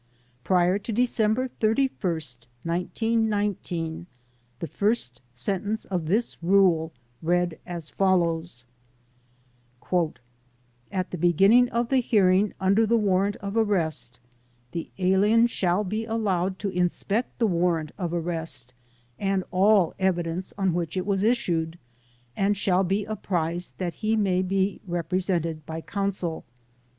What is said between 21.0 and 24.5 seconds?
was issued, and shall be apprised that he may